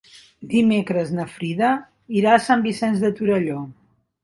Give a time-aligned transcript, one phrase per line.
[0.53, 1.69] Dimecres na Frida
[2.23, 3.63] irà a Sant Vicenç de Torelló.